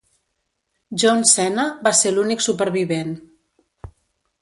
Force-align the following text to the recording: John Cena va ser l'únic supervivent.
John 1.03 1.21
Cena 1.33 1.67
va 1.89 1.93
ser 2.01 2.15
l'únic 2.17 2.43
supervivent. 2.49 3.17